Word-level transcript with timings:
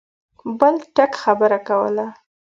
بل 0.59 0.75
ټک 0.95 1.11
خبره 1.23 1.59
کوله. 1.67 2.07